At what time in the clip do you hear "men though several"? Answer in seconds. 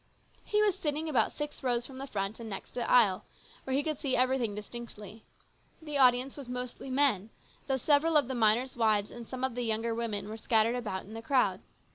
6.89-8.17